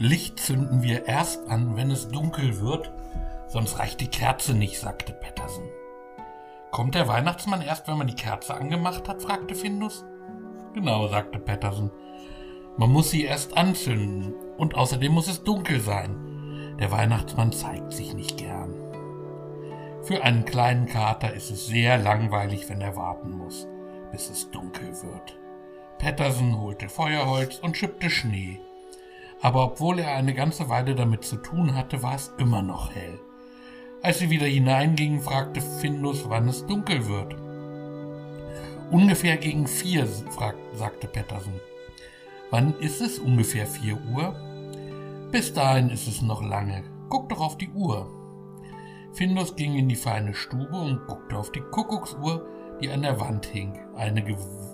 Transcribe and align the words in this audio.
Licht 0.00 0.38
zünden 0.38 0.84
wir 0.84 1.06
erst 1.06 1.48
an, 1.48 1.76
wenn 1.76 1.90
es 1.90 2.06
dunkel 2.06 2.60
wird, 2.60 2.92
sonst 3.48 3.80
reicht 3.80 4.00
die 4.00 4.06
Kerze 4.06 4.54
nicht, 4.54 4.78
sagte 4.78 5.12
Pettersen. 5.12 5.64
Kommt 6.70 6.94
der 6.94 7.08
Weihnachtsmann 7.08 7.62
erst, 7.62 7.88
wenn 7.88 7.98
man 7.98 8.06
die 8.06 8.14
Kerze 8.14 8.54
angemacht 8.54 9.08
hat? 9.08 9.20
fragte 9.20 9.56
Findus. 9.56 10.04
Genau, 10.72 11.08
sagte 11.08 11.40
Pettersen. 11.40 11.90
Man 12.76 12.92
muss 12.92 13.10
sie 13.10 13.24
erst 13.24 13.56
anzünden 13.56 14.34
und 14.56 14.76
außerdem 14.76 15.10
muss 15.10 15.26
es 15.26 15.42
dunkel 15.42 15.80
sein. 15.80 16.76
Der 16.78 16.92
Weihnachtsmann 16.92 17.50
zeigt 17.50 17.92
sich 17.92 18.14
nicht 18.14 18.36
gern. 18.36 18.72
Für 20.04 20.22
einen 20.22 20.44
kleinen 20.44 20.86
Kater 20.86 21.34
ist 21.34 21.50
es 21.50 21.66
sehr 21.66 21.98
langweilig, 21.98 22.68
wenn 22.68 22.80
er 22.80 22.94
warten 22.94 23.32
muss, 23.32 23.66
bis 24.12 24.30
es 24.30 24.48
dunkel 24.52 24.92
wird. 25.02 25.40
Pettersen 25.98 26.60
holte 26.60 26.88
Feuerholz 26.88 27.58
und 27.58 27.76
schippte 27.76 28.10
Schnee. 28.10 28.60
Aber 29.40 29.64
obwohl 29.64 30.00
er 30.00 30.14
eine 30.14 30.34
ganze 30.34 30.68
Weile 30.68 30.94
damit 30.94 31.24
zu 31.24 31.36
tun 31.36 31.74
hatte, 31.74 32.02
war 32.02 32.14
es 32.14 32.32
immer 32.38 32.62
noch 32.62 32.94
hell. 32.94 33.20
Als 34.02 34.18
sie 34.18 34.30
wieder 34.30 34.46
hineingingen, 34.46 35.20
fragte 35.20 35.60
Findus, 35.60 36.28
wann 36.28 36.48
es 36.48 36.66
dunkel 36.66 37.06
wird. 37.08 37.36
Ungefähr 38.90 39.36
gegen 39.36 39.66
vier, 39.66 40.06
sagte 40.74 41.06
Pettersen. 41.06 41.60
Wann 42.50 42.74
ist 42.80 43.00
es 43.00 43.18
ungefähr 43.18 43.66
vier 43.66 43.98
Uhr? 44.14 44.34
Bis 45.30 45.52
dahin 45.52 45.90
ist 45.90 46.08
es 46.08 46.22
noch 46.22 46.42
lange. 46.42 46.82
Guck 47.10 47.28
doch 47.28 47.40
auf 47.40 47.58
die 47.58 47.68
Uhr. 47.68 48.10
Findus 49.12 49.56
ging 49.56 49.74
in 49.74 49.88
die 49.88 49.96
feine 49.96 50.32
Stube 50.32 50.76
und 50.76 51.06
guckte 51.06 51.36
auf 51.36 51.52
die 51.52 51.60
Kuckucksuhr, 51.60 52.46
die 52.80 52.90
an 52.90 53.02
der 53.02 53.20
Wand 53.20 53.46
hing. 53.46 53.78
Eine 53.96 54.24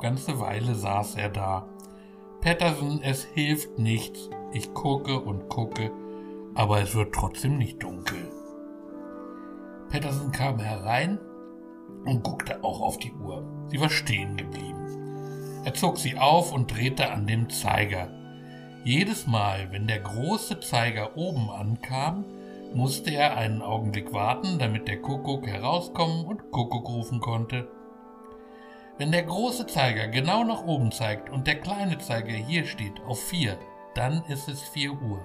ganze 0.00 0.40
Weile 0.40 0.74
saß 0.74 1.14
er 1.14 1.28
da. 1.30 1.68
Pettersen, 2.40 3.00
es 3.02 3.24
hilft 3.24 3.78
nichts. 3.78 4.28
Ich 4.54 4.74
gucke 4.74 5.18
und 5.18 5.48
gucke, 5.48 5.90
aber 6.54 6.82
es 6.82 6.94
wird 6.94 7.14
trotzdem 7.14 7.56
nicht 7.56 7.82
dunkel. 7.82 8.30
Pettersen 9.88 10.30
kam 10.30 10.58
herein 10.58 11.18
und 12.04 12.22
guckte 12.22 12.62
auch 12.62 12.82
auf 12.82 12.98
die 12.98 13.12
Uhr. 13.12 13.42
Sie 13.68 13.80
war 13.80 13.88
stehen 13.88 14.36
geblieben. 14.36 15.62
Er 15.64 15.72
zog 15.72 15.96
sie 15.96 16.18
auf 16.18 16.52
und 16.52 16.74
drehte 16.74 17.10
an 17.10 17.26
dem 17.26 17.48
Zeiger. 17.48 18.08
Jedes 18.84 19.26
Mal, 19.26 19.68
wenn 19.70 19.86
der 19.86 20.00
große 20.00 20.60
Zeiger 20.60 21.16
oben 21.16 21.48
ankam, 21.48 22.24
musste 22.74 23.10
er 23.10 23.36
einen 23.36 23.62
Augenblick 23.62 24.12
warten, 24.12 24.58
damit 24.58 24.86
der 24.86 25.00
Kuckuck 25.00 25.46
herauskommen 25.46 26.26
und 26.26 26.50
Kuckuck 26.50 26.88
rufen 26.88 27.20
konnte. 27.20 27.68
Wenn 28.98 29.12
der 29.12 29.22
große 29.22 29.66
Zeiger 29.66 30.08
genau 30.08 30.44
nach 30.44 30.64
oben 30.64 30.92
zeigt 30.92 31.30
und 31.30 31.46
der 31.46 31.60
kleine 31.60 31.98
Zeiger 31.98 32.32
hier 32.32 32.66
steht 32.66 33.00
auf 33.06 33.22
vier, 33.22 33.56
dann 33.94 34.22
ist 34.28 34.48
es 34.48 34.62
vier 34.62 34.92
Uhr. 34.92 35.24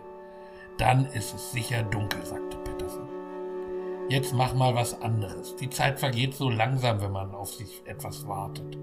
Dann 0.78 1.06
ist 1.06 1.34
es 1.34 1.52
sicher 1.52 1.84
dunkel, 1.84 2.26
sagte 2.26 2.58
Petersen. 2.58 3.08
Jetzt 4.10 4.34
mach 4.34 4.54
mal 4.54 4.76
was 4.76 5.02
anderes. 5.02 5.56
Die 5.56 5.70
Zeit 5.70 6.00
vergeht 6.00 6.34
so 6.34 6.50
langsam, 6.50 7.02
wenn 7.02 7.12
man 7.12 7.34
auf 7.34 7.54
sich 7.54 7.82
etwas 7.86 8.28
wartet. 8.28 8.78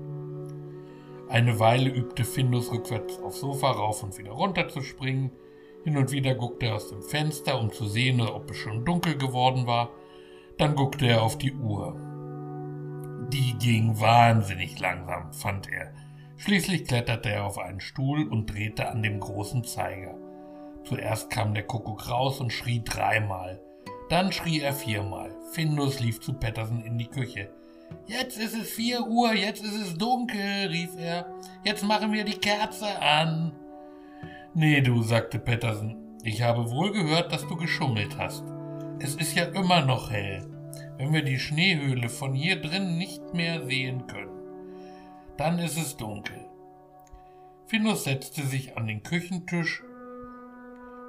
Eine 1.29 1.59
Weile 1.59 1.89
übte 1.89 2.25
Findus 2.25 2.71
rückwärts 2.71 3.19
aufs 3.21 3.41
Sofa 3.41 3.71
rauf 3.71 4.03
und 4.03 4.19
wieder 4.19 4.33
runter 4.33 4.69
zu 4.69 4.83
springen. 4.83 5.31
Hin 5.85 5.97
und 5.97 6.13
wieder 6.13 6.35
guckte 6.35 6.67
er 6.67 6.77
aus 6.77 6.91
dem 6.91 7.03
Fenster, 7.03 7.59
um 7.59 7.73
zu 7.73 7.87
sehen, 7.87 8.21
ob 8.21 8.51
es 8.51 8.57
schon 8.57 8.85
dunkel 8.85 9.17
geworden 9.17 9.67
war. 9.67 9.91
Dann 10.59 10.75
guckte 10.75 11.07
er 11.07 11.23
auf 11.23 11.39
die 11.39 11.55
Uhr. 11.55 11.97
Die 13.33 13.55
ging 13.59 13.99
wahnsinnig 13.99 14.79
langsam, 14.79 15.33
fand 15.33 15.71
er. 15.73 15.93
Schließlich 16.37 16.87
kletterte 16.87 17.31
er 17.31 17.45
auf 17.45 17.59
einen 17.59 17.81
Stuhl 17.81 18.29
und 18.29 18.53
drehte 18.53 18.89
an 18.89 19.03
dem 19.03 19.21
großen 19.21 19.65
Zeiger. 19.65 20.17
Zuerst 20.85 21.31
kam 21.31 21.55
der 21.55 21.63
Kuckuck 21.63 22.11
raus 22.11 22.41
und 22.41 22.53
schrie 22.53 22.83
dreimal. 22.85 23.61
Dann 24.11 24.33
schrie 24.33 24.61
er 24.61 24.73
viermal. 24.73 25.31
Findus 25.53 26.01
lief 26.01 26.21
zu 26.21 26.35
Pettersen 26.35 26.85
in 26.85 26.99
die 26.99 27.07
Küche. 27.07 27.51
Jetzt 28.07 28.39
ist 28.39 28.55
es 28.55 28.71
vier 28.71 29.07
Uhr, 29.07 29.33
jetzt 29.35 29.65
ist 29.65 29.75
es 29.75 29.97
dunkel, 29.97 30.69
rief 30.69 30.91
er. 30.99 31.27
Jetzt 31.65 31.85
machen 31.85 32.13
wir 32.13 32.25
die 32.25 32.39
Kerze 32.39 33.01
an. 33.01 33.53
Nee, 34.55 34.83
du, 34.83 35.03
sagte 35.03 35.39
Pettersen. 35.39 35.97
Ich 36.23 36.43
habe 36.43 36.71
wohl 36.71 36.93
gehört, 36.93 37.33
dass 37.33 37.47
du 37.47 37.57
geschummelt 37.57 38.19
hast. 38.19 38.45
Es 38.99 39.15
ist 39.15 39.35
ja 39.35 39.45
immer 39.45 39.85
noch 39.85 40.11
hell, 40.11 40.47
wenn 40.97 41.13
wir 41.13 41.23
die 41.23 41.39
Schneehöhle 41.39 42.09
von 42.09 42.35
hier 42.35 42.61
drin 42.61 42.99
nicht 42.99 43.35
mehr 43.35 43.65
sehen 43.65 44.07
können. 44.07 44.44
Dann 45.37 45.59
ist 45.59 45.77
es 45.77 45.97
dunkel. 45.97 46.49
Finus 47.67 48.05
setzte 48.05 48.43
sich 48.43 48.77
an 48.77 48.87
den 48.87 49.03
Küchentisch 49.03 49.83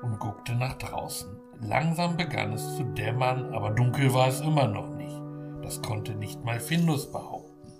und 0.02 0.20
guckte 0.20 0.56
nach 0.56 0.76
draußen. 0.76 1.30
Langsam 1.62 2.18
begann 2.18 2.54
es 2.54 2.76
zu 2.76 2.84
dämmern, 2.84 3.54
aber 3.54 3.72
dunkel 3.72 4.14
war 4.14 4.28
es 4.28 4.42
immer 4.42 4.68
noch 4.68 4.90
nicht. 4.96 5.22
Das 5.64 5.82
konnte 5.82 6.16
nicht 6.16 6.44
mal 6.44 6.60
Findus 6.60 7.12
behaupten. 7.12 7.72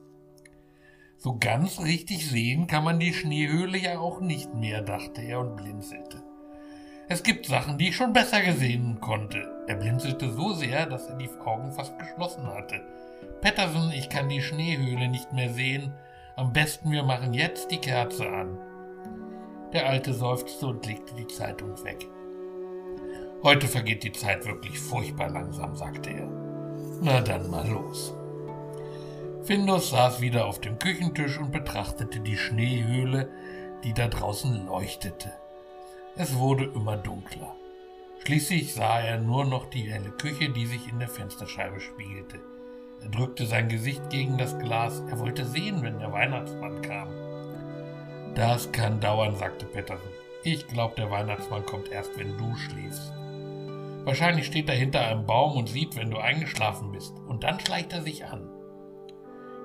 So 1.18 1.38
ganz 1.40 1.80
richtig 1.80 2.30
sehen 2.30 2.68
kann 2.68 2.84
man 2.84 3.00
die 3.00 3.14
Schneehöhle 3.14 3.78
ja 3.78 4.00
auch 4.00 4.22
nicht 4.22 4.54
mehr, 4.54 4.82
dachte 4.82 5.22
er 5.22 5.40
und 5.40 5.56
blinzelte. 5.56 6.22
Es 7.08 7.24
gibt 7.24 7.46
Sachen, 7.46 7.78
die 7.78 7.90
ich 7.90 7.96
schon 7.96 8.14
besser 8.14 8.42
gesehen 8.42 9.00
konnte. 9.02 9.48
Er 9.68 9.76
blinzelte 9.76 10.32
so 10.32 10.54
sehr, 10.54 10.86
dass 10.86 11.08
er 11.08 11.18
die 11.18 11.30
Augen 11.44 11.72
fast 11.72 11.98
geschlossen 11.98 12.48
hatte. 12.48 12.82
Pettersen, 13.42 13.92
ich 13.92 14.10
kann 14.10 14.30
die 14.30 14.42
Schneehöhle 14.42 15.08
nicht 15.08 15.32
mehr 15.34 15.52
sehen. 15.52 15.94
Am 16.38 16.52
besten 16.52 16.92
wir 16.92 17.04
machen 17.04 17.34
jetzt 17.34 17.72
die 17.72 17.78
Kerze 17.78 18.28
an. 18.28 18.58
Der 19.72 19.88
Alte 19.88 20.14
seufzte 20.14 20.68
und 20.68 20.86
legte 20.86 21.16
die 21.16 21.28
Zeitung 21.28 21.82
weg. 21.86 22.10
Heute 23.42 23.70
vergeht 23.70 24.04
die 24.04 24.12
Zeit 24.12 24.46
wirklich 24.46 24.78
furchtbar 24.78 25.30
langsam, 25.30 25.78
sagte 25.78 26.10
er. 26.10 26.28
Na 27.02 27.22
dann 27.22 27.50
mal 27.50 27.66
los. 27.66 28.14
Findus 29.44 29.92
saß 29.92 30.20
wieder 30.20 30.46
auf 30.46 30.60
dem 30.60 30.78
Küchentisch 30.78 31.38
und 31.38 31.52
betrachtete 31.52 32.20
die 32.20 32.38
Schneehöhle, 32.38 33.30
die 33.86 33.94
da 33.94 34.10
draußen 34.10 34.66
leuchtete. 34.66 35.32
Es 36.18 36.36
wurde 36.36 36.66
immer 36.66 36.98
dunkler. 36.98 37.56
Schließlich 38.26 38.74
sah 38.74 39.00
er 39.00 39.20
nur 39.20 39.46
noch 39.46 39.70
die 39.70 39.90
helle 39.90 40.12
Küche, 40.12 40.50
die 40.50 40.66
sich 40.66 40.90
in 40.90 41.00
der 41.00 41.10
Fensterscheibe 41.10 41.80
spiegelte. 41.80 42.40
Er 43.02 43.10
drückte 43.10 43.46
sein 43.46 43.70
Gesicht 43.70 44.10
gegen 44.10 44.38
das 44.38 44.58
Glas. 44.60 45.02
Er 45.10 45.20
wollte 45.20 45.46
sehen, 45.46 45.82
wenn 45.82 46.00
der 46.00 46.12
Weihnachtsmann 46.12 46.82
kam. 46.82 47.10
Das 48.36 48.72
kann 48.72 49.00
dauern, 49.00 49.36
sagte 49.36 49.66
Pettersen. 49.66 50.10
Ich 50.44 50.68
glaube, 50.68 50.96
der 50.96 51.10
Weihnachtsmann 51.10 51.66
kommt 51.66 51.92
erst, 51.92 52.18
wenn 52.18 52.38
du 52.38 52.56
schläfst. 52.56 53.14
Wahrscheinlich 54.04 54.46
steht 54.46 54.70
er 54.70 54.76
hinter 54.76 55.02
einem 55.02 55.26
Baum 55.26 55.58
und 55.58 55.70
sieht, 55.70 55.96
wenn 55.96 56.12
du 56.12 56.18
eingeschlafen 56.18 56.92
bist. 56.92 57.16
Und 57.28 57.44
dann 57.44 57.60
schleicht 57.60 57.94
er 57.94 58.02
sich 58.02 58.26
an. 58.26 58.50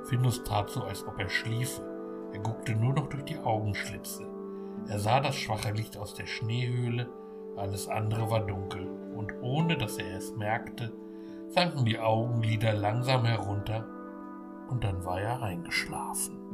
Findus 0.09 0.45
tat 0.45 0.71
so, 0.71 0.83
als 0.83 1.07
ob 1.07 1.19
er 1.19 1.29
schliefe. 1.29 1.83
Er 2.33 2.41
guckte 2.41 2.75
nur 2.75 2.95
noch 2.95 3.09
durch 3.09 3.25
die 3.25 3.39
Augenschlitze. 3.39 4.27
Er 4.89 4.99
sah 4.99 5.21
das 5.21 5.37
schwache 5.37 5.73
Licht 5.73 5.97
aus 5.97 6.15
der 6.15 6.27
Schneehöhle, 6.27 7.09
alles 7.57 7.89
andere 7.89 8.31
war 8.31 8.41
dunkel, 8.41 8.87
und 9.15 9.33
ohne 9.43 9.77
dass 9.77 9.99
er 9.99 10.17
es 10.17 10.35
merkte, 10.37 10.93
sanken 11.51 11.85
die 11.85 11.99
Augenlider 11.99 12.73
langsam 12.73 13.25
herunter, 13.25 13.85
und 14.69 14.85
dann 14.85 15.05
war 15.05 15.21
er 15.21 15.43
eingeschlafen. 15.43 16.50